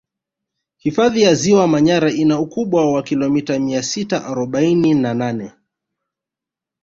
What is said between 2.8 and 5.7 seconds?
wa kilomita mia sita arobaini na nane